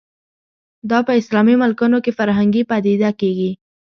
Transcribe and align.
دا 0.89 0.99
په 1.07 1.11
اسلامي 1.21 1.55
ملکونو 1.63 1.97
کې 2.03 2.11
فرهنګي 2.17 2.63
پدیده 2.69 3.11
کېږي 3.21 3.51